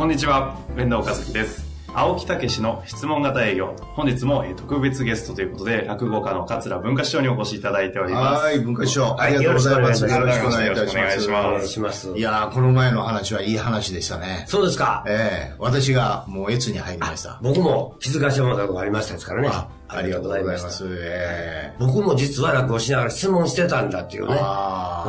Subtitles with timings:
[0.00, 1.62] こんにちは、弁田岡崎です。
[1.92, 3.76] 青木武の質問型営業。
[3.94, 8.44] 本日もえー特別ゲストということで、落語家の桂文化師匠にお越しいただいております。
[8.44, 10.06] はい、文化師匠、ありがとうございます。
[10.06, 10.96] よろしくお願いいたします。
[10.96, 12.12] お願いしますお願いします。
[12.16, 14.46] いやー、この前の話はいい話でしたね。
[14.48, 15.04] そうですか。
[15.06, 17.38] ええ私がもう越に入りました。
[17.42, 19.50] 僕も気づかせてもらったことがありましたですからね。
[19.52, 20.86] あありがとうございます。
[20.88, 24.34] ええ僕も実は落語しながら質問してたんだっていうね。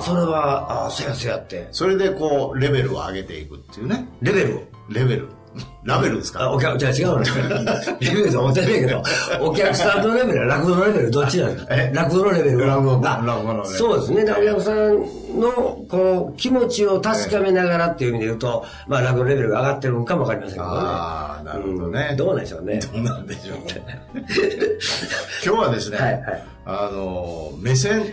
[0.02, 1.70] それは、ああ、そやそやって。
[1.72, 4.08] それでこう、レベルを上げていくっていうね。
[4.22, 4.71] レベルを。
[4.90, 5.28] レベル。
[5.84, 7.24] ラベルですあ、かお客、じゃあ違うの
[8.00, 9.04] レベルと思ってないけど、
[9.42, 11.92] お客さんのレベルは落語のレベルどっちなんですかえ？
[11.94, 12.68] 落語のレベルは？
[12.68, 12.98] 落語
[13.54, 14.24] のレベルそうですね。
[14.24, 14.96] だからお客さん
[15.40, 15.52] の、
[15.90, 20.72] こう、気持ちを確かめながらっていう意味で言うと、まあ落語のレベルが上がってるのかもわかりませんけどね。
[20.74, 22.08] ああ、なるほどね。
[22.12, 22.80] うんどうなんでしょうね。
[22.94, 24.02] どうなんでしょうね。
[25.46, 28.06] 今日はですね、はいはいあの、目線っ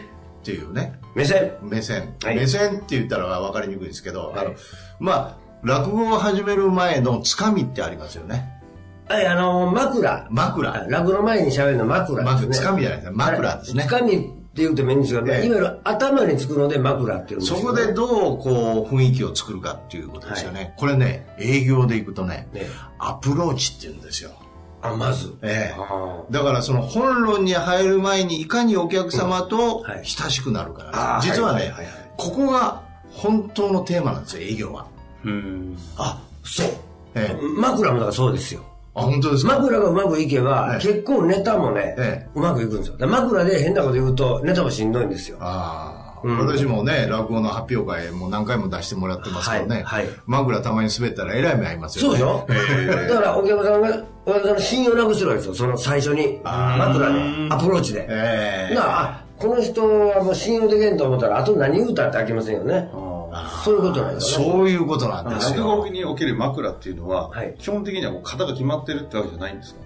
[0.42, 1.52] ていうね、目線。
[1.62, 4.54] 目線、はい目線って言ったら分かりにくいですけど、はいあの
[4.98, 8.60] まあ落語を始める前のつかみってありますよね。
[9.08, 10.26] はい、あの、枕。
[10.30, 10.74] 枕。
[10.74, 12.54] あ落語の前に喋るの枕ですね。
[12.54, 13.16] つかみじゃないですね。
[13.16, 13.84] 枕ですね。
[13.84, 15.46] つかみって言うてもいいんですけど、ええ。
[15.46, 17.58] いわゆる頭につくので枕っていうんですよ。
[17.58, 22.66] そこでどうこう雰囲気を作るかっていうことですよね、これね営業でいくとね、ね
[22.98, 24.30] アプローチって言うんですよ。
[24.82, 25.34] あ、まず。
[25.42, 25.76] ええ。
[25.78, 30.04] あだからその本論に入る前にいかにお客様とはい。
[30.04, 31.94] 親しくなるから、実はね、はいはいはいはい。
[32.16, 34.86] ここが本当のテーマなんですよ営業は、
[35.24, 35.76] うん。
[35.96, 36.66] あ、そう。
[37.14, 38.62] ええ枕もだからそうですよ。
[38.94, 39.54] あ本当ですか？
[39.58, 42.96] 枕がうまくいけば、ええ結構ネタもね、ええうまくいくんですよ。
[42.96, 45.38] だから枕で変なこと言うと、ネタもしんどいんですよ。
[45.40, 52.54] ああ、うん私もね、落語の発表会も何回も出してもらってますけどね、はいはい枕たまに滑ったらえらい目合いますそうよね。
[52.54, 55.54] でしょ、だからお客さんが、お客さんの信用なくしてるわけですよ。
[55.54, 56.40] その最初に。
[56.44, 58.06] 枕で、アプローチで。
[58.08, 62.90] ええなあ、あこの人はもう信用できんと思ったら、あと何言うたって飽きませんよね。
[63.68, 64.44] そういうことなんですよね。
[64.52, 65.92] そういうことなんです落語よ。
[65.92, 69.80] における枕っていうのは、はい基本的にはもう型が決まってるってわけじゃないんですか？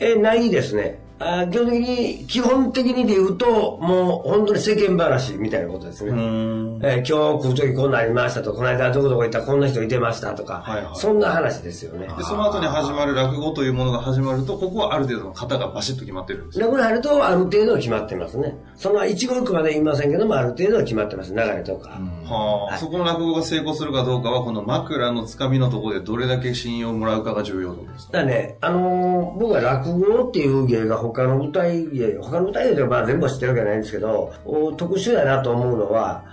[0.00, 1.00] え、ないですね。
[1.20, 6.12] あ基本的に、基本的にで言うと、もう本当に世間話みたいなことですね。
[6.12, 6.78] ん。
[6.80, 12.06] えー今日来る時こんなんありましたと、この間どこどこ行ったらこんな人いてましたとか、はいはいそんな話ですよね。
[12.16, 16.66] で、その後に始まる落語というものが始まると、ここはある程度の型がバシッと決まってるんですよ。
[16.66, 18.56] 落語に入るとある程度は決まってますね。
[18.78, 21.34] その一語一句まで言いませんけども、ある程度は決まってます。
[21.34, 21.90] 流れとか。
[22.24, 28.12] はあ、そこの落語が成功するかどうかは、この枕のつかみのところでどれだけ信用をもらうかが重要ですか？
[28.12, 36.24] だからね、あのー僕は落語っていう芸が他の舞台芸、他の舞台芸ではまあ全部知ってるわけじゃないんですけど、お特殊だなと思うのは、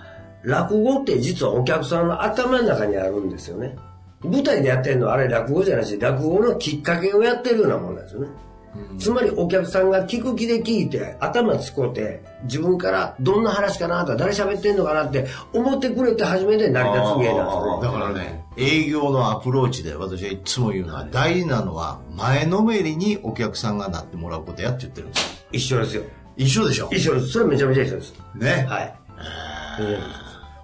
[0.44, 3.76] 落語って実はお客さんの頭の中にあるんですよね。
[4.22, 8.28] 舞台でやってるのはあれ落語じゃないし、落語のきっかけをやってるようなもんなんですよね。
[8.98, 17.86] つまりお客さんが聞く気で聞いて、頭つこうて、自分からどんな話かなとか誰喋ってんのかなって思ってくれて初めて成り立つ芸なんですよね。
[17.86, 25.48] だからね、営業のアプローチで私はいつも言うのは、大事なのは前のめりにお客さんがなってもらうことやって言ってるんですよ。
[25.52, 26.02] 一緒ですよ。
[26.36, 26.88] 一緒でしょ？
[26.92, 27.28] 一緒です。
[27.28, 28.14] それめちゃめちゃ一緒です。
[28.34, 28.66] ね。
[28.68, 28.94] はい。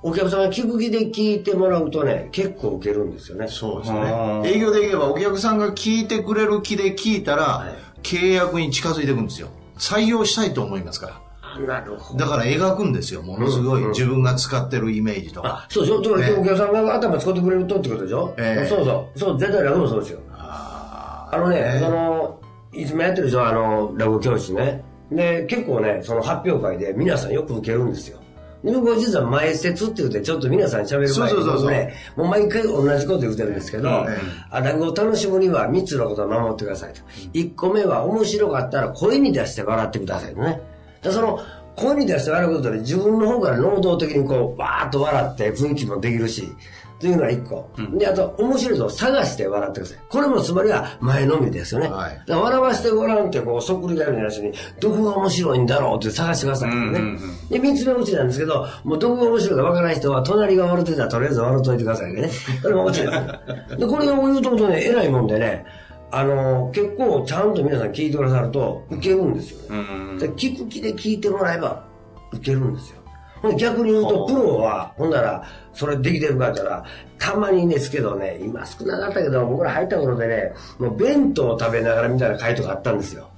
[0.04, 3.46] お客さんが聞く気で聞いてもらうとね、結構受けるんですよね。
[3.48, 4.00] そうですあね。
[4.00, 9.48] ー営業でいけばお客さんが聞いてくれる気で聞いたら、はい契約に近づいていくんですよ。
[9.78, 11.66] 採用したいと思いますから。
[11.66, 12.18] なるほど。
[12.24, 13.22] だから描くんですよ。
[13.22, 15.66] ものすごい自分が使ってるイメージとか。
[15.68, 16.00] そうでしょ？
[16.02, 19.18] だからねお客さんが頭使ってくれるとってことでしょ、ええそうそう。
[19.18, 20.20] そう、絶対落語もそうですよ。
[20.32, 22.40] ああのね、ねその、
[22.72, 24.82] いつもやってるでしょあの、落語教室ね。
[25.10, 28.18] で、結構ね、その発表会で皆さんよく受けるんですよ。
[28.64, 34.18] で僕は実は前説って言って、ちょっと皆さん喋る前にそうそうそうそうね、もう毎回同じこと言ってるんですけど、え
[34.50, 37.00] あ落語を楽しむには3つのことを守ってくださいと。
[37.32, 40.60] 1個目は面白かったら声に出して笑ってくださいとね。
[41.02, 41.40] でその、
[41.74, 46.52] 声に出して笑うことで自分の方から能動的にこう、バーッと笑って雰囲気もできるし、
[47.02, 47.68] というのが一個。
[47.98, 49.98] で、あと、面白いとこ探して笑ってください。
[50.08, 51.88] これもつまりは前のみですよね。
[51.88, 56.76] はい笑わせてごらんって、こう、そっくりがようになしに、どこが面白いんだろうって探してください、ね。
[56.76, 62.30] うんうんうんで、三つ目落ちなんですけど、もうどこが面白いかわからない人は、隣が笑ってたらとりあえず笑っといてくださいね。
[62.62, 63.12] これも落ちです。
[63.76, 65.64] で、これを言うとことね、偉いもんでね、
[66.12, 69.66] あの結構ちゃんと皆さん聞いてくださると、受けるんですよね。
[69.70, 69.72] う
[70.14, 71.84] んで聞く気で聞いてもらえば、
[72.32, 73.01] 受けるんですよ。
[73.42, 75.44] ほんで逆に言うと、プロは、ほんなら、
[75.74, 76.84] それできてるかって言ったら、
[77.18, 83.28] たまにですけどね、今少なかったけど、僕ら入った頃でね、もう弁当を食べながらみたいな回とかあったんですよ。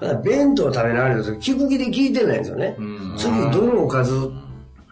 [0.00, 2.76] だから弁当を食べながらです聞く気で聞いてないんですよね。
[3.16, 4.30] 次どのおかず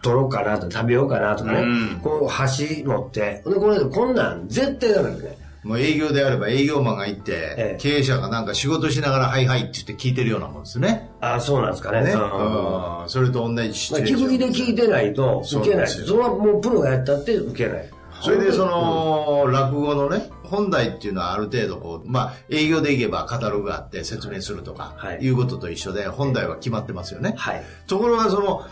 [0.01, 1.99] 取ろうかなと食べようかなとかねうん。
[2.01, 3.41] こう箸持って。
[3.45, 5.37] で、これこんなん絶対ダメですね。
[5.63, 11.09] もう営業であれば営業マンが行って、ええ経営者がなんか仕事しながら、はいはいって言って聞いてるようなもんですね。
[11.21, 12.03] ああ、そうなんですかね。
[12.03, 12.11] ね。
[12.11, 15.87] うんうんそれと同じシチュエーションまあ聞く気で聞いてないと受けない。
[15.87, 17.89] それはもうプロがやったって受けない。
[18.21, 27.35] それでその、落語のね、本題っていうのはある程度こう、まあ、営業でいけばカタログがあって説明するとか、はいい、うことと一緒で、本題は決まってますよね。
[27.37, 27.63] はい。
[27.85, 28.65] ところがその、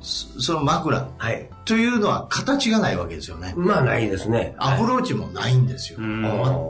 [0.00, 1.48] そその枕はい。
[1.66, 3.52] というのは形がないわけですよね。
[3.56, 4.54] まあないですね。
[4.56, 5.98] アプローチもないんですよ。
[6.00, 6.22] ん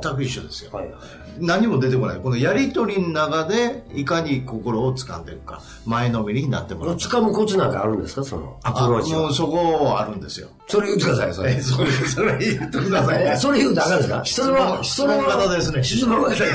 [0.02, 0.70] 全く一緒ですよ。
[0.72, 0.94] はいはい。
[1.38, 2.20] 何も出てこない。
[2.20, 6.96] このやりとりの中で、いかに心を掴んでいくか、前のめりになってもらう。
[6.96, 8.24] 掴むコツなんかあるんですか？
[8.24, 9.18] そのアプローチは。
[9.18, 10.48] あもうそこあるんですよ。
[10.66, 11.60] それ言ってください、それ。
[11.60, 13.36] それ、それ言ってくださいね。
[13.36, 14.24] それ言うとあかんですか？
[14.24, 15.84] 質問、質問型ですね。
[15.84, 16.50] 質問型 それ、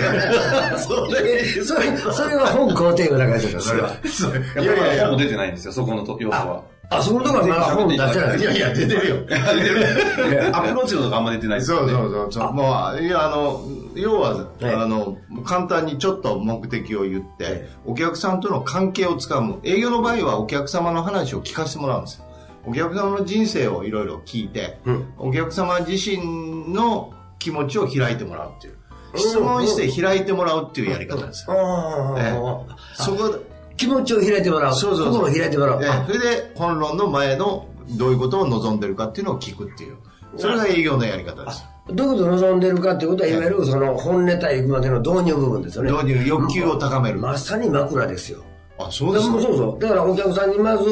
[1.63, 3.89] それ、それは本肯定の中ですよ、それは。
[3.91, 6.63] いやいやいや、もう出てないんですよ、そこのと要素は。
[6.91, 8.39] あ、そこのとこはまだ本出してない。
[8.39, 9.15] いやいや、出てるよ。
[10.53, 11.59] アプローチのとかあんま出てない。
[11.59, 11.93] ですそうよね。
[11.93, 12.53] そうそうそう。
[12.53, 13.61] もう、いや、あの、
[13.95, 19.59] 要は、はいあの、簡単にちょっと目的を言って、はいお客さんとの関係をつかむ。
[19.63, 22.25] 営業の場合はお客様の話を聞かせてもらうんですよ。
[22.65, 25.13] お客様の人生をいろいろ聞いて、うん。
[25.17, 28.75] お客様自身の気持ちを開いてもらうっていう。
[29.15, 32.17] 質問して開いてもらうっていうやり方ですよ。
[32.93, 33.50] そこで、
[33.81, 34.75] 気持ちを開いてもらう。
[34.75, 35.83] そうそう心を開いてもらう。
[35.83, 37.67] えそれで本論の前の
[37.97, 39.97] どういうことを望んでるかっていうのを聞くっていう。
[40.37, 41.65] それが営業のやり方です。
[41.87, 45.91] どういうことを望んでるかっていうことは、いわゆるその本ネタ行くまでの導入部分ですよね。
[45.91, 47.19] 導入、欲求を高める。
[47.19, 48.43] まさに枕ですよ。
[48.77, 49.35] あ、そうでですか。
[49.35, 49.79] もそうそう。
[49.79, 50.85] だからお客さんにまず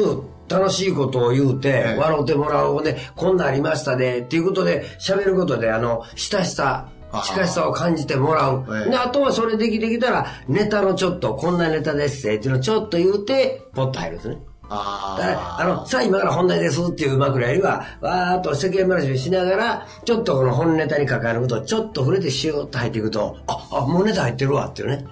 [0.48, 2.82] 楽しいことを言うて、ええ笑ってもらう。
[2.82, 4.18] で、こんなんありましたね。
[4.18, 8.64] っていうことで、喋ることで、あの、親しさ、あ近しさを感じてもらう。
[8.70, 14.38] ええで、あとはそれできてきたら、ネタのちょっと、こんなネタですっていうのをちょっと言うて、ポッと入るんですね。
[14.70, 25.04] あだからあの、さあ今から本題ですっていう枕よりは、わーっと世間話をしながら、ちょっとこの本ネタに関わることをちょっと触れてシューッと入っていくと、あ、あ、もうネタ入ってるわっていうね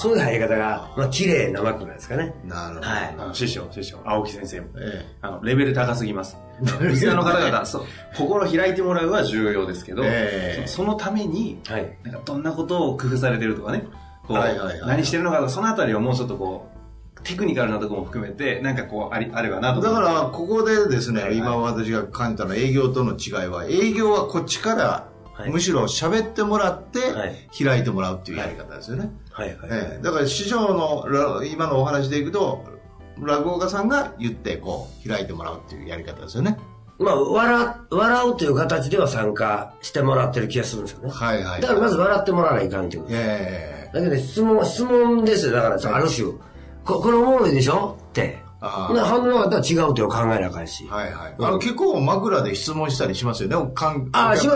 [0.00, 2.34] そういう入り方が、まあ綺麗な枕ですかね。
[2.44, 2.86] なるほど。
[2.88, 3.14] はい。
[3.18, 4.66] あの師匠、師匠、青木先生も。
[4.78, 6.36] えあの、レベル高すぎます。
[6.80, 7.84] リスナーの方々、そう、
[8.16, 11.96] 心開いてもらうは重要ですけど、ええそそのために、はい。
[12.02, 13.84] なんかどんなことを工夫されてるとかね、
[14.26, 16.73] こう、はいはいはい何してるのかとか、そのあたりをもうちょっとこう、
[17.24, 29.10] テクニカルなところも含めて、なんかこう、あり、あればなとだから、ここでですね、はい今私が感じたのは営業との違いは、営業はこっちから、はいむしろ喋ってもらってはい、開いてもらうっていうやり方ですよね。
[29.32, 29.68] はいはい。
[29.72, 32.64] ええだから師匠のら今のお話でいくと、
[33.18, 36.56] 落語家さんが言って、こう、開いてもらうっていうやり方ですよね。
[36.98, 41.10] まあ、笑、笑うという形では参加してもらってる気がするんですよね。
[41.10, 41.60] はいはい。
[41.60, 43.14] だからまず笑ってもらわないかんっていうこと。
[43.16, 45.52] ええだけど質問、質問ですよ。
[45.52, 46.32] だから、ある種、
[46.84, 47.96] ここれおもろいでしょ？
[48.10, 48.38] って。
[48.60, 50.86] ほな反応なかったら違うという考えなあかんし。
[50.88, 51.34] はいはい。
[51.38, 53.56] あの、結構枕で質問したりしますよね。
[53.56, 54.54] おかんああ、しま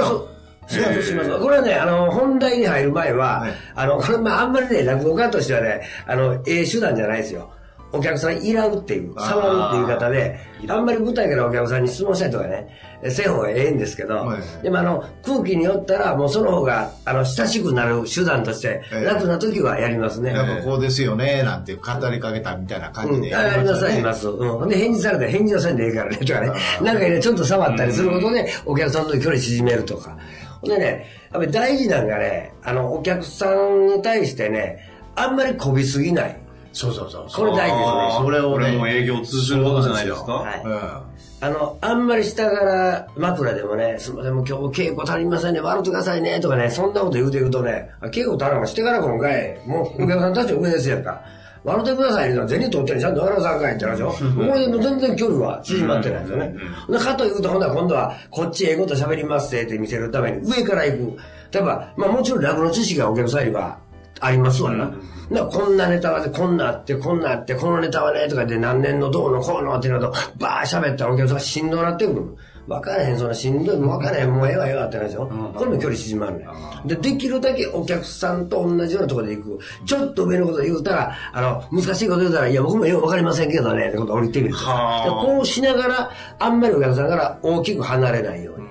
[0.66, 0.75] す。
[0.75, 1.38] します、します。
[1.38, 7.50] これはね、あの、本題に入る前は、はいあの、これ、まあ、あんまりね、落語家としてはね、あの、ええ手段じゃないですよ。
[7.90, 12.68] お客さんいらうっていう、触るっていう方で、あんまり舞台からお客さんに質問したりとかね、
[13.09, 20.33] せん方がええんですけど、はいでもあの、空気によったら、もうその方が、あの、親しくなる手段として、ええ楽な時はやりますね。
[20.33, 24.28] やっぱこうですよね、なんて語りかけたみたいな感じうん、であやりなさい、やりまますす。
[24.28, 24.49] うん。
[24.59, 26.52] ほんで、返事されたら返事はせんでいいからね、とかね。
[26.83, 30.16] なんかね、ちょっと触ったりすることで、お客さんと距離縮めるとか。
[30.61, 34.78] ほんでね、やっぱり大事なのがね、あの、お客さんに対してね、
[35.14, 36.48] あんまりこびすぎない。
[36.72, 37.26] そうそうそう。
[37.32, 38.25] これ大事ですね。
[38.25, 38.66] それをね。
[38.66, 40.32] これも営業通ずることじゃないですか。
[40.32, 40.62] はい。
[40.64, 51.22] うんあの、あんまり下から枕でもね、すみません、もう今日稽古足りませんね、笑ってくださいね、とかね、そんなこと言うていくとね、あ稽古足らんかしてから今回、もうお客さんたちは上ですやんか。
[51.64, 54.10] 笑ってくださいね、銭取ってね、ちゃんと笑わさんかいって話でしょ。
[54.10, 56.54] これでも全然距離は縮まってないですよね。
[56.88, 61.18] でかというと、ほんなら今度は、こっちええこと喋りますってって見せるために、上から行く。
[61.52, 63.78] 例えば、まあもちろん落語の知識がお客さんには
[64.20, 64.92] ありますわな。
[65.30, 72.37] なこんなネタはね、こんなあって、こんなあって、このネタはね、とかで何年のどうのこうのっていうのと、バー喋ったらお客さんがしんどなってくる。
[72.66, 75.26] 分からへん、そんなしんどい、もう分からへん、もうええわええわってなるでしょ。
[75.26, 76.46] これも距離縮まるね。
[76.84, 79.58] で、できるだけお客さんと同じようなところで行く。
[79.87, 88.68] ちょっと上のこと言うたら、あの、難しいこと言うたら、いや、僕もよく分かりませんけどね、ってことを降りてみるこうしながら、あんまりお客さんから大きく離れないように。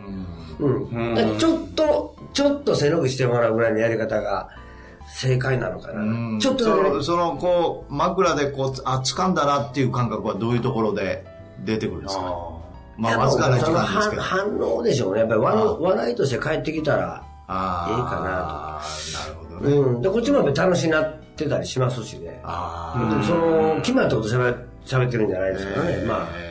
[0.59, 1.15] うん。
[1.15, 4.49] だからちょっと、ちょっと背伸びしてもらうぐらいのやり方が
[5.07, 6.39] 正解なのかな。
[6.39, 11.25] ちょっとその、こう、枕でこう、あ、掴んだなっていう感覚はどういうところで
[11.63, 12.23] 出てくるんですか？
[12.25, 12.57] あ
[12.97, 14.21] まあ、わずかな時間ですけど。
[14.21, 15.19] 反反応でしょうね。
[15.19, 19.77] やっぱり笑いとして帰ってきたら、あいいかななるほどね。
[19.77, 20.01] うん。
[20.01, 22.39] で、こっちもやっぱり楽しになってたりしますしね。
[22.43, 25.91] あでもその、決まったこと喋喋ってるんじゃないですからね。
[25.97, 26.46] ーまあ、え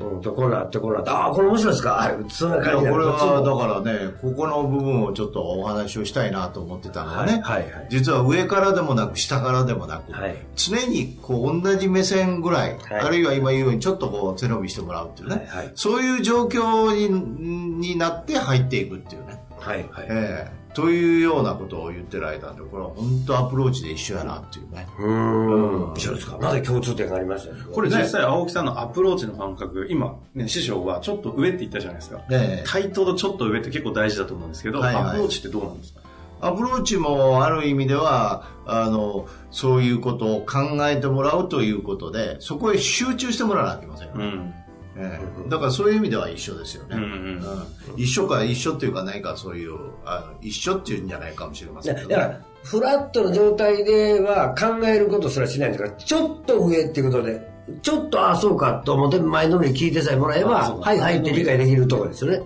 [0.00, 2.00] うん、今日こうなってこうなって、ああ、これ面白いですか？
[2.00, 2.90] あそんな感じで。
[2.90, 7.86] これはだからね、ここの部分をちょっとお話をしたいなと思ってたのはね、はいはいはい。
[7.90, 10.36] 実は上からでもなく下からでもなく、はい。
[10.56, 13.00] 常にこう同じ目線ぐらい、はい。
[13.00, 15.72] あるいは今言うようにちょっとこう背伸びしてもらうっていうね、はいはい。
[15.74, 20.06] そういう状況にになって入っていくっていうね、はいはい。
[20.08, 24.86] ええというようなことを言ってる間で、これは本当アプローチで一緒やなっていうね。
[24.98, 25.94] うーん。
[25.96, 26.38] 一緒ですか？
[26.38, 27.56] なぜ共通点がありましたあ。
[27.72, 32.20] これ実際青木さんのアプローチの感覚、今、ね、師匠はちょっと上って言ったじゃないですか。
[32.30, 36.00] ええ対等とちょっと上って結構大事だと思うんですけど、はいはいアプローチってどうなんですか？
[36.40, 44.24] アプローチもある意味では、あの、そういうことを考えてもらうということで、そこへ集中してもらわなきゃいけませんよね。
[44.24, 44.54] うん。
[44.98, 46.96] ええだからそういう意味では一緒ですよね。
[46.96, 49.74] うんうんうん一緒か一緒っていうか何かそういう、
[50.04, 57.48] あの一緒っていうんじゃないかもしれませんけど、だから、フラットの状態では考えることすらしないんですから、ちょっと上っていうことで、
[57.82, 62.42] ちょっとああそうかと思って前のめり聞いてさえもらえば、はいはいって理解できるところですよね。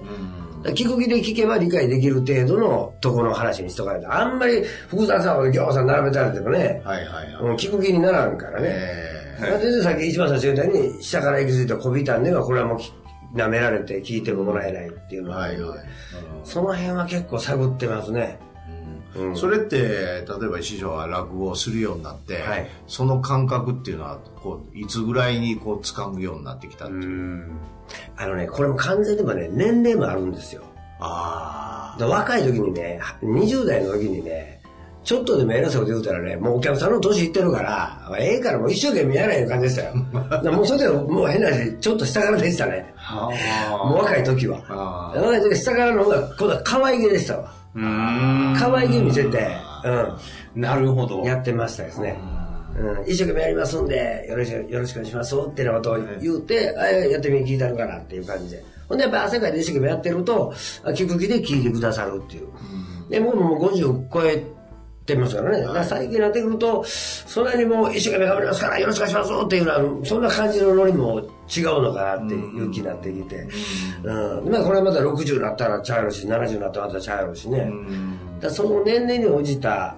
[0.71, 7.43] 聞く気で聞けば理解できる程度のところの話にしとかないと、あんまり複雑なことぎょうさん並べたられてもね、はいはいはい。
[7.43, 8.69] うん聞く気にならんからね。
[8.69, 9.12] えま
[9.43, 12.93] あ全然さっき一番最初に言ったように、下から行き着いた小びたんでは、これはもうき
[13.35, 15.79] 舐められて聞いてももらえないっていうえのは、はいはい。
[16.45, 18.39] その辺は結構探ってますね。
[19.15, 27.01] うんそれって、例えば師匠は落語をするようになって、はいその感覚っていうのは、こう、いつぐらいにこう、掴むようになってきたっていう。
[27.01, 27.59] うん。
[28.17, 30.63] あのね、これも完全にもね、年齢もあるんですよ。
[31.01, 34.62] あで若い時にね、20代の時にね、
[35.05, 39.95] ちょっとでも偉そうこと言うたらね、もうお客さんの年いってるから、ええからもう一生懸命やらへん感じでしたよ。
[40.53, 42.93] もうそれでもう変な話、ちょっと下からでしたね。
[42.97, 43.29] は
[43.89, 44.61] もう若い時は。
[44.69, 47.53] あ若い時下からの方が、今度は可愛げでしたわ。
[47.75, 49.49] 可愛げ見せて、
[50.55, 51.19] なるほど。
[51.19, 52.17] うん、やってましたですね。
[52.79, 58.65] うん、一生懸命やりますんで、よろしく、よろしくお願いしますってなことを言うて、あやってみ聞いたのかなっていう感じで。
[58.89, 60.55] ほんでやっぱ汗かいて一生懸命やってると、
[60.85, 62.49] あ聞く気で聞いてくださるっていう。
[63.11, 64.43] で、僕ももう50超え
[65.05, 65.65] てますからね。
[65.65, 71.21] ら最近になってくると、そんなにもう一生懸命頑張りますから、よろしくお願いしますっていうのは、そんな感じのノリも
[71.55, 73.49] 違うのかなっていう気になってきて。
[74.03, 74.51] うん。
[74.51, 77.59] まあこれはまた60になったらちゃうやろし、70になったらまたちゃうやろしね。
[77.59, 77.73] だか
[78.43, 79.97] らその年齢に応じた、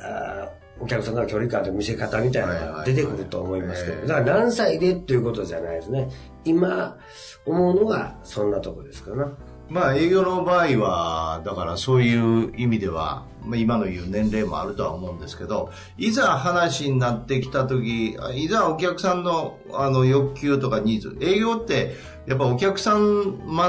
[0.00, 6.08] あーお客さんの距離感と見せ方みたいなのが出てくると思いますけど、だから何歳でっていうことじゃないですね。
[6.44, 6.96] 今
[7.44, 9.32] 思うのがそんなとこですかな。
[9.68, 23.00] まあ営業の場合は、だからそういう意味では、まあ、今の言う年齢もあるとは思うんですけど、いざ話になってきた時、いざお客さんのあの欲求とかニーズ、営業ってやっぱお客様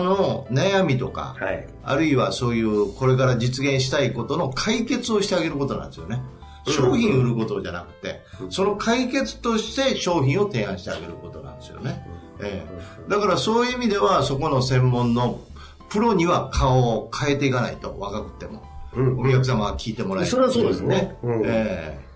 [0.01, 1.67] の悩みとか、はい。
[1.83, 6.21] あるいはそういうこれから実現したいことの解決をしてあげることなんですよね。
[6.67, 12.05] 商品売ることじゃなくて、その解決として商品を提案してあげることなんですよね。
[12.41, 15.41] ええ、だからそういう意味ではそこの専門の
[15.89, 22.09] プロには顔を変えていかないと若くても、うんお客様は聞いてもらえるそれはそうですねうんええ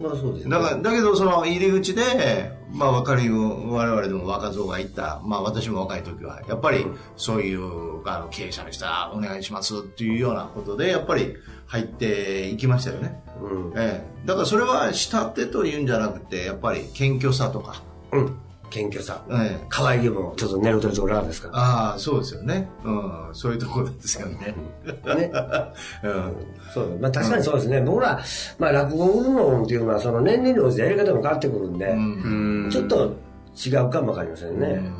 [0.00, 0.50] まあそうですね。
[0.50, 13.22] だからだけどその入り口で、まあ分かるよ我々でも若造が言った、まあ私も若い時は、やっぱりそういうあの経営者の人はお願いしますっていうようなことで、やっぱり入っていきましたよね。
[13.40, 13.72] うん。
[13.76, 18.38] ええ、だからそれは下手というんじゃなくて、やっぱり謙虚さとか、うん。
[18.70, 19.24] 謙虚さ。
[19.30, 21.50] ええ、可愛げもちょっと寝るとるところですか？
[21.52, 22.68] ああ、そうですよね。
[22.84, 24.54] うん、そういうところですよね。
[24.84, 25.30] ね。
[26.04, 26.32] うん
[26.74, 27.80] そうまあ確かにそうですね。
[27.80, 28.20] 僕ら、
[28.58, 32.68] まあ落語部門っていうのはその年齢に応じてやり方も変わってくるんで、うん。
[32.70, 33.14] ちょっと
[33.66, 34.90] 違うかもわかりませんね。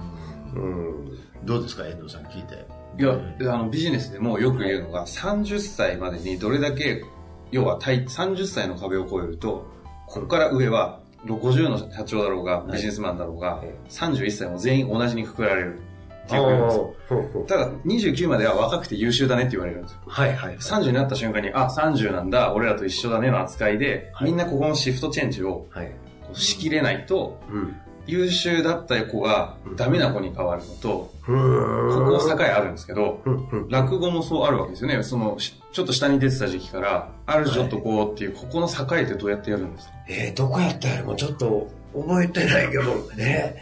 [0.55, 1.19] うん。
[1.45, 2.67] どうですか、遠藤さん聞いて。
[2.99, 7.05] いや、あの、ビジネスでもよく言うのが、30歳までにどれだけ、
[7.51, 9.67] 要は対30歳の壁を越えると、
[10.07, 11.01] ここから上は、
[11.35, 15.81] 50の社長だろうが、ビジネスマンだろうが、31歳も全員同じにくくられる。
[16.29, 19.99] ただ、29までは若くて優秀だねって言われるんですよ。
[20.07, 20.57] はいはい。
[20.57, 25.93] 30になった瞬間に、あ、30なんだ、俺らと一緒だねの扱いで、はいみんなここのシフトチェンジをはい。
[26.33, 27.77] しきれないと、うん。
[28.07, 30.89] 優秀だった子がダメな子に変わるのと。
[30.89, 33.21] ここ境あるんですけど。
[33.69, 35.03] 落語もそうあるわけですよね。
[35.03, 39.93] その、しちょっと下に出てた時期から、あるちょっとこうっていう、ここの境ってどうやってやるんですか？
[40.09, 42.83] えー、どこやったやろちょっと覚えてないけど、
[43.19, 43.57] え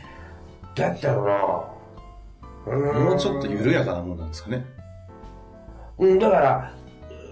[0.75, 1.33] ー、どうやったやろな
[2.67, 4.65] うもうちょっと緩やかなもんなんですかね。
[5.99, 6.73] うん、だから、や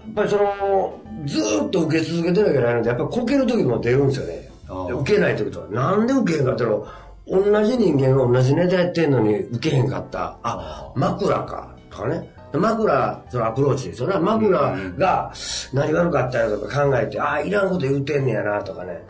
[0.09, 4.49] っぱりその、ずーっと受け続けてなきゃいけないので、やっぱりこける時も出るんですよね。
[4.67, 6.85] 受けないってことは、なんで受けへんかったの
[7.25, 10.37] 同じ人間が同じネタやってんのに受けへんかった。
[10.43, 12.29] あ、枕か、とかね。
[12.53, 14.19] 枕、そのアプローチですよね。
[14.19, 14.59] 枕
[14.97, 15.33] が
[15.73, 19.05] 何悪かったやろとか考えて、あ、いらんこと言ってんねやな、とかね。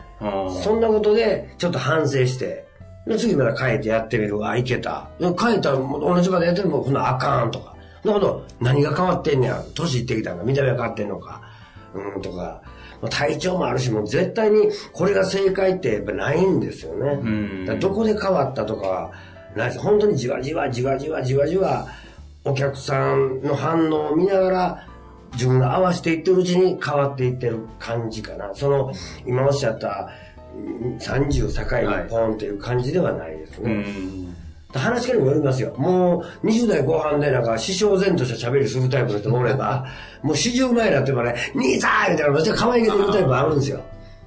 [0.62, 2.66] そんなことで、ちょっと反省して、
[3.06, 4.38] で次また変えてやってみる。
[4.46, 5.10] あ、いけた。
[5.18, 7.74] で変えたら同じ場でやってるのも、こんなんあかんとか。
[8.02, 9.62] なこと、何が変わってんねや。
[9.74, 11.42] 年いってきたんか、見た目が変わってんのか。
[11.94, 12.62] うん、とか。
[13.04, 17.76] まあ体調もあるし、もう絶対にこれが正解ってやっぱないんですよね。
[17.76, 19.12] どこで変わったとかは
[19.54, 19.80] ないです。
[19.80, 21.86] 本当にじわじわじわじわじわじわ、
[22.44, 24.88] お客さんの反応を見ながら、
[25.34, 28.54] 自分が合わせていってるうちに変わっていってる感じかな。
[28.54, 28.92] その、
[29.26, 30.08] 今おっしゃった、
[30.56, 33.72] うん30境にポンっていう感じではないですね。
[33.72, 34.36] うん。
[34.78, 35.74] 話し方もよりますよ。
[35.76, 39.86] もう20代後半でなんか師匠前として喋りするタイプの人もおれば、
[40.22, 43.80] もう40前だってもね、兄さんみたいなめっちゃ可愛げてるタイプあるんですよ。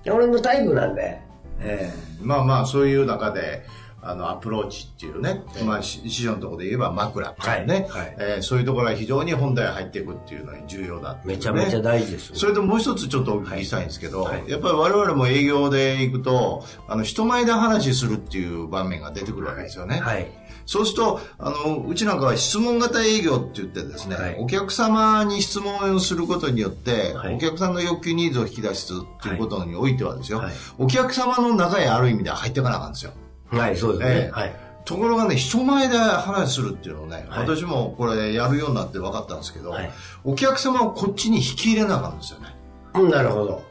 [0.09, 1.19] 俺のタイプなんで、
[1.59, 3.63] えまあまあ、そういう中で、
[4.07, 8.05] あの、アプローチっていうね、まあ、し師匠のところで言えば枕っていうね、はい。
[8.05, 8.15] はい。
[8.19, 11.19] えーそういうところが非常に本題入っていくっていうのが重要だね。
[11.25, 12.31] めちゃめちゃ大事です。
[12.33, 14.41] それともう一つちょっとお聞きしたいんですけど、はい。
[14.41, 19.99] はいやっぱり我々も営業で行くと、あの、人前で話するっていう場面が出てくるわけですよね。
[19.99, 20.27] はい。
[20.65, 24.35] そうすると、あの、うちなんかは質問型営業って言ってですね、はい。
[24.37, 27.35] お客様に質問をすることによって、はい。
[27.35, 30.53] お客さんの欲求ニーズを引き出すっていうことにおいてはですよ、はい。
[30.77, 33.13] お客様の中へある意味では入っていかなあかんですよ。
[33.51, 34.21] はい、そうですええ。
[34.25, 34.55] ねはい。
[34.85, 39.91] ところがね、人前で話するっていうのをね、はい私もこれやるようになって分かったんですけど、はい
[40.23, 42.55] お客様をこっちに引き入れなあかんですよね。
[42.95, 43.63] うんなるほど。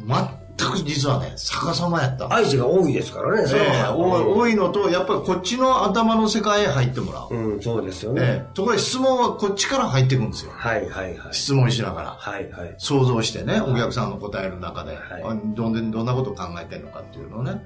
[0.58, 2.32] 全く実はね、逆さまやった。
[2.32, 3.96] 愛知が多いですからね、それええは。
[3.96, 7.34] 多い多いのと、やっぱりこっちの頭の世界へ入ってもらう。
[7.34, 8.26] うん、そうですよえね。
[8.26, 10.52] えところが質問はこっちから入っていくんですよ。
[10.54, 11.34] はい、はい、はい。
[11.34, 12.10] 質問しながら。
[12.18, 12.74] はい、はい。
[12.78, 17.62] 想像してね、お客さんの答える中で、はいあどんでどんなことを考えてるのかっていうのをね。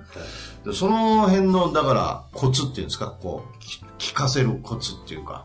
[0.65, 3.59] でその辺の、だから、コツっていうんですか、こう、
[3.99, 5.45] き聞かせるコツっていうか。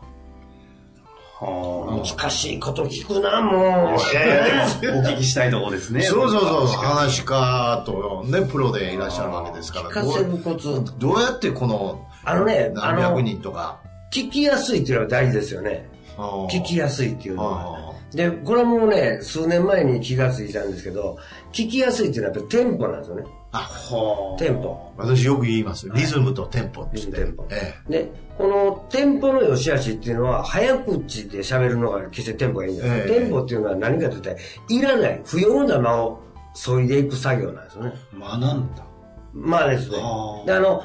[1.38, 3.94] は難しいこと聞くな、もう。
[3.94, 6.02] お聞きしたいところですね。
[6.02, 10.82] そうそうそう、話し家とね、プロでいらっしゃるわけですから、聞かせるコツ。
[10.98, 13.80] どうやってこの、あのね、あ何百の、人とか、
[14.12, 15.88] 聞きやすいっていうのは大事ですよね。
[16.16, 17.94] 聞きやすいっていうのは。
[18.12, 21.18] で、これはもうね、数年前に気がついたんですけど、
[21.52, 23.24] 聞きやすいっていうのはやっぱりテンポなんですよね。
[23.56, 24.92] あ、はテンポ。
[24.96, 25.88] 私よく言います。
[25.94, 27.18] リズムとテンポって言って。
[27.18, 34.30] リズムテンポえで、このテンポの良し悪しっていうのは、早口で喋るのが決してテンポがいいんですよ、ええテンポっていうのは何かというと、
[34.68, 36.20] いらない、不要な間を
[36.54, 37.92] 削いでいく作業なんですよね。
[38.20, 38.38] あ。
[38.38, 38.86] 学んだ。
[39.32, 40.42] まあですねは。
[40.42, 40.82] あで、あの、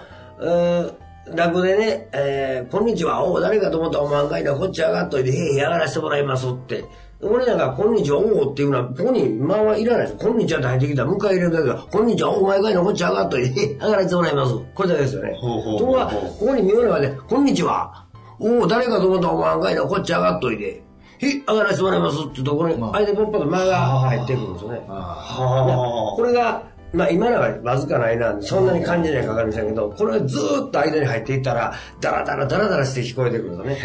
[1.35, 6.85] 楽でね、えーこんにちは、おう誰かと思ったらお前がいな、こっち上がっといて、へい、上がらせてもらいますって。
[7.23, 10.17] 俺なんか、こんにちは、おうっていうのは、ここに間はいらないです。
[10.17, 11.75] こんにちはって入ってきたら、迎え入れるだけだ。
[11.75, 14.53] こんにちは、お前がいな、こっち上がっといて、上がらせてもらいます。
[14.73, 15.37] これだけですよね。
[15.39, 18.05] ほうほうほうところが、ここに妙なまで、こんにちは、
[18.39, 20.83] おう誰かと思ったらお前がいな、こっち上がっといて、
[21.19, 24.81] へい、上がらせてもらいますってところに、相手ポッパと間が入ってくるんですよね。
[24.87, 33.77] はこれが、まあ今のはわずかないなそんなに感じないかわかりませんけど、これがずーっと間に入っていったら、ダラダラダラダラして聞こえてくるとね。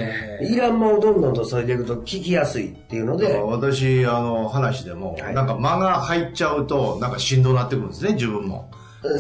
[0.42, 8.70] いらん間をどんどんと添えていくと聞きやすいっていうので、私、あの、話でも、はいなんか間が入っちゃうと、なんかしんどなってくるんですね、自分も。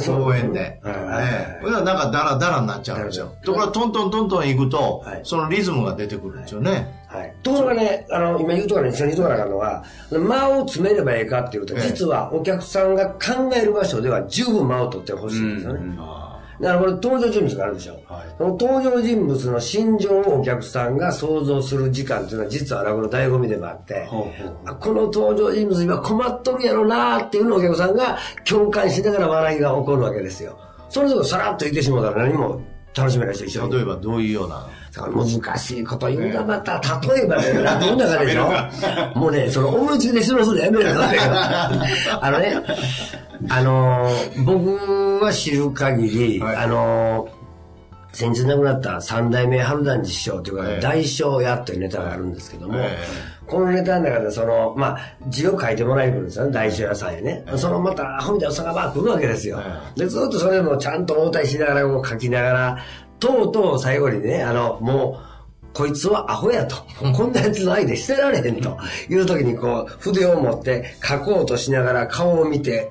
[0.00, 0.80] そう公園で。
[0.82, 3.32] それでなんかダラダラになっちゃうんですよ。
[3.44, 7.05] ところがトントントントン行くとはい、そのリズムが出てくるんですよね。
[7.08, 7.34] はい。
[7.42, 15.96] ところがね、あの、今言うところに一緒に言うところなあかんのは、間を詰めればいいかっていうと、ええ実はお客さんが考える場所では十分間を取ってほしいんですよね。
[16.60, 18.00] だからこれ登場人物があるでしょ。
[18.06, 24.30] はいその登場人物の心情をお客さんが想像する時間っていうのは実は落語の醍醐味でもあって、こ
[24.92, 30.58] の登場人物今困っとるやろなっていうのをお客さんが共感しながら笑いが起こるわけですよ。
[30.88, 32.60] それぞれさらっと言ってしまうから何も
[32.96, 33.72] 楽しめない人一緒に。
[33.74, 34.66] 例えばどういうような？
[34.96, 36.80] 難しいこと言うんだ、また。
[37.14, 38.50] 例えばね、落語の中でしょ？
[39.18, 40.96] もうね、その思いつきで質問するのやめろよ。
[42.22, 42.56] あのね、
[43.50, 47.35] あのー僕は知る限り、はいあのー
[48.16, 52.96] 先日亡くなった三代目春団治師匠というか、ええ大将屋というネタがあるんですけども、え
[53.46, 54.98] このネタの中でその、まあ、
[55.28, 57.44] 字を書いてもらえるんですよね、大将屋さんへね。
[57.56, 59.60] そのまた、アホみたいなおさがば来るわけですよ。
[59.96, 62.78] で、ずっとそれもちゃんと応対しながら、こう書きながら、
[63.20, 66.76] とうとう最後にね、あの、もう、こいつはアホやと。
[67.14, 68.78] こんなやつの相手してられへんと。
[69.10, 72.90] いう時にこう、筆を持って書こうとしながら顔を見て、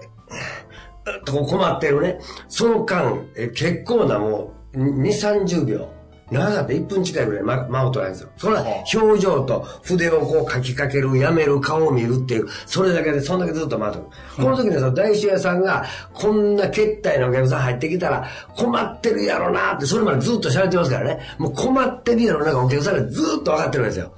[1.26, 2.20] と困ってるね。
[2.48, 5.96] その間、え結構なもう、2、30秒。
[6.32, 8.30] 長かった1分近いぐらい間間を取られるんですよ。
[8.38, 14.44] それは表情と筆をこう書きかける、やめる、顔を見るっていう、それだけで、そんだけずっと待ってる。
[14.44, 21.20] この時にその大師屋さんが、こんな決体のお客さん入ってきたら、困ってるやろなって、それまでずっと喋ってますからね。
[21.38, 24.12] もう困ってるやろながお客さんがずっと分かってるわけですよ。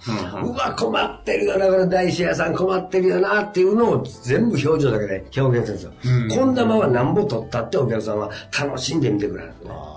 [0.43, 6.39] うわ、困ってるよな、これ大師屋さん困ってるよなっていうのを全部表情だけで表現するんですよ。
[6.39, 9.96] こんなままなんぼ取ったってお客さんは楽しんで見てくれるんですね。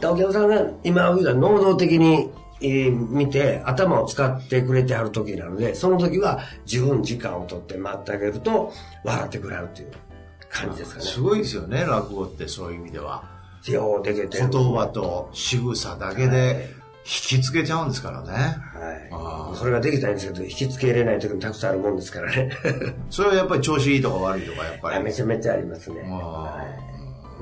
[0.00, 2.30] でお客さんが今言うたら能動的に、
[2.62, 8.72] えー見て頭を使ってくれてはる時なので、その時は自分時間を取って待ってあげると
[9.04, 9.92] 笑ってくれるっていう
[10.50, 11.06] 感じですかね。
[11.06, 13.24] すごいですよね、落語ってそういう意味では。
[13.66, 14.58] ようできて言る。
[14.58, 16.70] 葉と仕草だけで
[17.04, 18.28] 引きつけちゃうんですからね。
[19.10, 19.56] はい。
[19.56, 22.50] それができたんですけど、引きつけれない時もたくさんあるもんですからね。
[23.10, 25.02] それはやっぱり調子いいとか悪いとか、やっぱり。
[25.02, 26.06] めちゃめちゃありますね。
[26.08, 26.89] あはい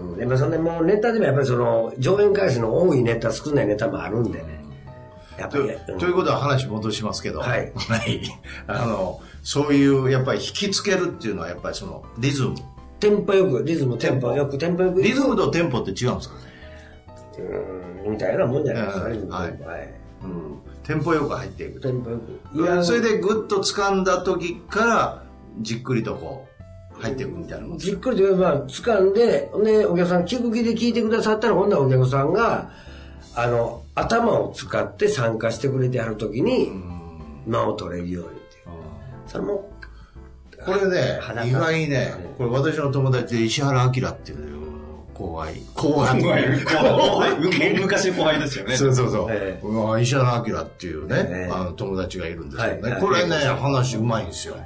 [0.00, 4.58] うんでもそんでもうネタでもやっぱりその上演回数の多いネタ少ないネタもあるんでね。
[5.38, 8.22] やっぱとり、ということは話戻しますけど、はいはい
[8.66, 12.56] あの、そういう、やっぱり引きつけるっていうのは、やっぱりその、リズム。
[12.98, 15.00] テンポよく、リズムテンポよく、テンポよく。
[15.00, 16.40] リズムとテンポって違うんですかね
[18.04, 19.64] うん、みたいなもんじゃないですか、うんリズムテンポ。
[19.64, 19.94] はい。
[20.24, 20.58] うん。
[20.82, 21.88] テンポよく入っていくと。
[21.88, 22.58] テンポよく。
[22.58, 25.22] いや、それでグッと掴んだ時から、
[25.60, 26.47] じっくりとこう、
[26.98, 32.70] 入っていくみたいなもんですじっくりと言えば、掴んで、で、お客さん、聞く気で聞いてくださったら、今度はお客さんが、
[33.34, 36.72] あの、頭を使って参加してくれてはるときに、
[37.46, 38.64] 間を取れるようにっていう。
[39.26, 39.70] それも、
[40.64, 44.58] これね鼻、意外にね、これ私の友達で石原明っていう
[45.14, 45.54] 後輩。
[45.74, 46.20] 後輩。
[47.80, 48.76] 昔後輩ですよね。
[48.76, 49.26] そうそうそう。
[49.30, 52.92] えまあ石原明っていうね、ええあの友達がいるんですけどね。
[52.92, 54.56] はいこれね、話うまいんですよ。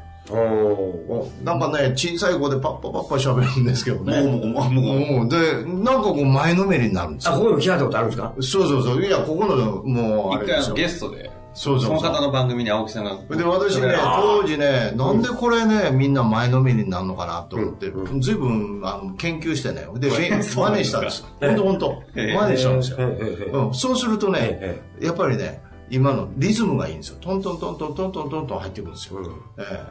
[1.44, 4.22] なんかね、小さい子でパッパパッパ喋るんですけどね。
[4.22, 7.34] もう、もう、もう、で、なんかこう前のめりになるんですよ。
[7.34, 8.32] あ、ここでも開いたことあるんですか？
[8.40, 9.04] そうそうそう。
[9.04, 11.30] いや、ここの、もう、一回ゲストで。
[11.54, 13.14] そうそうその方の番組に青木さんが。
[13.36, 20.34] で、私ね、当時ね、なんでこれね、みんな前のめりになるのかなと思って、ずいぶんあの研究してね、で、真
[20.78, 21.26] 似したんですよ。
[21.40, 22.02] ほんとほんと。
[22.14, 23.70] 真似したんですよ。
[23.74, 27.18] そうするとね、やっぱりね、今のリズムがいいんですよ。
[27.20, 29.20] トントントントントントントン入ってくるんですよ。
[29.58, 29.84] え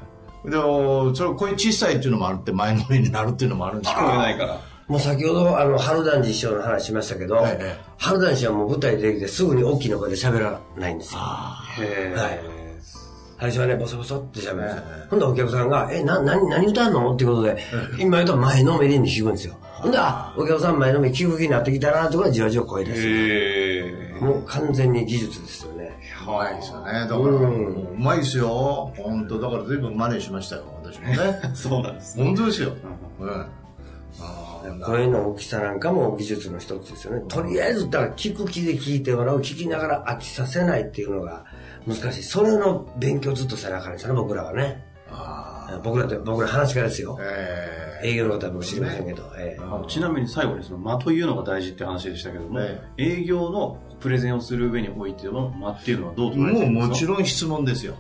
[0.46, 4.60] でも、それ、こういう小さいっていうのもあるって、前のめりになるっていうのもあるんです聞けどこえないから。
[4.88, 11.20] もう先ほど、あの、春団治師匠の話しましたけど、ええ春団師はもう舞台でできてすぐに大きな声で喋らないんですよ。
[11.78, 12.40] へはい
[13.40, 15.08] 最初はね、ボソボソって喋るんですよええ。
[15.10, 17.14] ほんでお客さんが、え、な、何、何歌うの？
[17.14, 17.58] っていうことで、
[18.00, 19.56] 今言うと前のめりに聞くんですよ。
[19.82, 23.02] ほんで、あ、お客さん前のめり聞く気になってきたなってことでじわじわ声出す。
[23.04, 25.98] へもう完全に技術ですよね。
[26.28, 26.92] うまいですよね。
[26.92, 28.94] だから、うんもううまいですよ。
[28.96, 31.16] 本当だから随分真似しましたよ、私もね。
[31.16, 32.18] ー そうなんです。
[32.18, 32.74] 本当ですよ。
[33.20, 33.30] うん。
[34.20, 37.24] あー声の大きさなんかも技術の一つですよね。
[37.28, 41.46] とりあえず、だから聞く気で聞いてもらう、聞きながら飽きさせないっていうのが
[41.88, 42.24] 難しい。
[42.24, 44.86] それの勉強ずっとせなあかんですよね、僕らはね。
[45.10, 47.91] あ僕らって、僕ら話し家ですよー。
[48.04, 49.24] え営業の方は僕知りませんけど。
[49.38, 56.66] ええあちなみに最後にその間というのが大事って話でしたけども、え営業のプレゼンをする上においての間っていうのはどうー捉えてるですか？
[56.72, 57.96] もうんもちろん質問ですよ。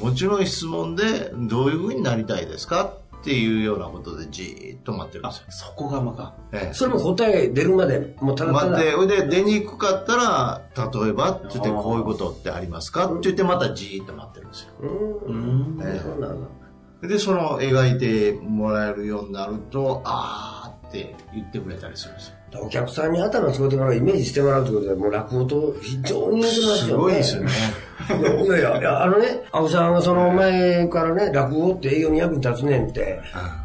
[0.00, 2.94] もちろん質問で、どういうふうになりたいですか？
[3.20, 5.44] っていうようなことでじーっと待ってるんあですよ。
[5.48, 8.70] そこがまたえそれも答え出るまで、もうただただ。
[8.72, 13.06] 待って、ほいで出にくかったら、例えばって言って、こういうことってありますか？
[13.06, 14.74] って言って、またじーっと待ってるんですよ。
[14.80, 15.78] うーん。
[15.78, 16.48] うんええそうなんだ。
[17.08, 22.34] で、その描いてもらえるようになると、あーって言ってくれたりするんですよ。
[22.62, 26.78] お客さんに頭使ってもらう、イメージしてもらうということで、もう落語と非常に似てますよね。
[26.78, 27.50] すごいですよね。
[28.20, 33.20] いやいやいや、あのね、青さんがその前からね、落語って営業に役に立つねんって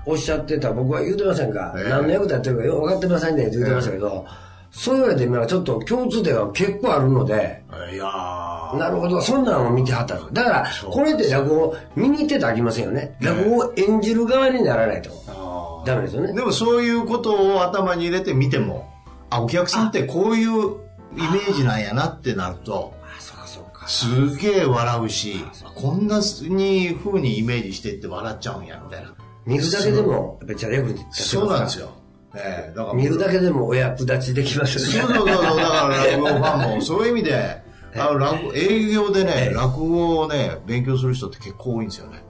[0.05, 4.25] おっしゃってた、僕は言うてませんか、ええ何の役立ってるかよく分かってませんねんって言ってましたけど、
[4.71, 8.77] そう言われてみればちょっと共通点が結構あるので、いやー。
[8.77, 13.15] なるほど、そんなのを見てはったんですだから、これって落語を見に行ってたらあきませんよね。
[13.19, 15.09] 落語を演じる側にならないと。
[15.27, 16.33] あダメですよね。
[16.33, 18.93] でもそういうことを頭に入れて見ても、
[19.29, 23.87] あ、お客さんってこういうイメージなんやなってなると、あ、そうかそうか。
[23.87, 25.43] すげえ笑うし、
[25.75, 29.13] こんなに風にイメージしてって笑っちゃうんや、みたいな。
[29.45, 31.89] 見るだけでも、やっぱりじゃあ役に立ってそうなんですよ。
[32.35, 35.13] ええだから見るだけでもお役立ちできますよね。
[35.15, 37.61] そうそうそうそう、だから落語ファンも、そういう意味で、
[37.97, 42.23] あの落語営業でね、落語をね、勉強する人って結構多いんですよね。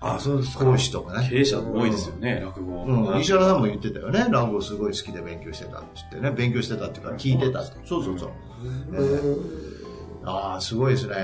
[0.00, 0.64] あ、そうですか。
[0.66, 1.26] 講師とかね。
[1.30, 2.84] 経営者多いですよね、落語。
[2.84, 4.26] うん、石原さんも言ってたよね。
[4.30, 6.34] 落語すごい好きで勉強してたって言ってね。
[6.36, 7.72] 勉強してたっていうか聞いてたって。
[7.86, 8.28] そうそうそう。
[8.94, 9.20] え
[9.82, 9.86] え
[10.28, 11.14] ああ、すごいですね。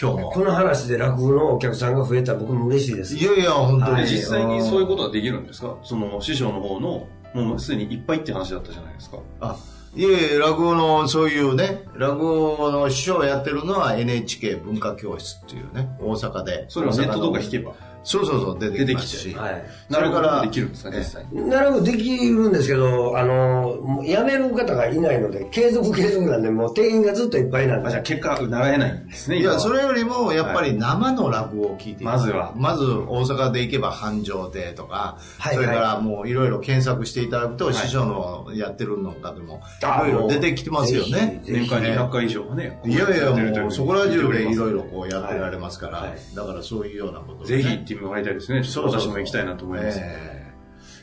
[0.00, 0.30] 今日も。
[0.32, 3.14] この話で落語のお客さんが増えたら僕も嬉しいです。
[3.16, 4.02] いやいや、本当に。
[4.04, 5.76] 実際にそういうことはできるんですか？
[5.84, 9.18] その師匠の方の、もうすでにいっぱいって話だったじゃないですか。
[9.40, 9.56] あ、
[9.94, 16.66] いえいえ、落語のそういうね、落語の師匠をやってるのは NHK 文化教室っていうね、大阪で。
[16.68, 17.74] それはネットとか弾けば。
[18.08, 19.12] そうそうそう、出てきますし。
[19.12, 19.64] 出てきてはい。
[19.90, 21.48] それからできるんですか、実際に？
[21.48, 28.14] なるほど、できるんですけど、あの、もう辞める方がいないので、継続継続なんで、もう定員がずっといっぱいなんあ、じゃあで。
[28.14, 32.54] 結果、習えないんですね、いや、それよりも、やっぱり生の落語を聞いてまずは。
[32.56, 37.74] まず、大阪で行けば繁盛亭とか、はいそれからもういろいろ検索していただくと、い。
[37.74, 41.42] 師匠のやってるのかでも、あいろいろ出てきてますよね。
[41.46, 42.80] 年間200回以上はね。
[42.86, 46.34] いやいや、もうそこら中でいろいろぜこうやってられますから、はい。
[46.34, 47.62] だからそういうようなことをね。
[47.62, 48.62] ひ行ってもらいたいですね。
[48.64, 49.98] ちょっと私も行きたいなと思います。
[50.00, 50.02] え
[50.44, 50.48] え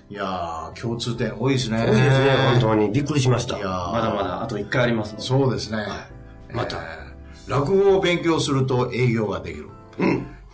[0.07, 1.79] いやー、共通点多いですね。
[1.79, 2.91] 多いですね、本当に。
[2.91, 3.57] びっくりしました。
[3.57, 5.79] いやーまだまだあと1回ありますそうですね。
[6.53, 7.05] またえー
[7.47, 9.69] 落語を勉強すると営業ができる。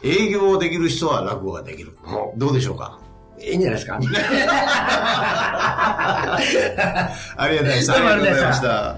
[0.04, 1.96] 営業できる人は落語ができる。
[2.04, 3.00] ほどうでしょうか？
[3.40, 3.98] いいんじゃないですか？
[7.38, 8.98] ありがとうございました。